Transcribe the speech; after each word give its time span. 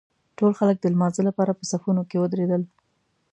ټول 0.37 0.51
خلک 0.59 0.77
د 0.79 0.85
لمانځه 0.93 1.21
لپاره 1.29 1.51
په 1.57 1.63
صفونو 1.71 2.01
کې 2.09 2.17
ودرېدل. 2.21 2.61